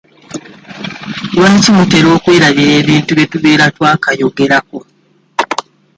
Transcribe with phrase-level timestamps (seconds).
[1.35, 4.77] Lwaki mutera okwerabira ebintu bye tubeera twakayogerako?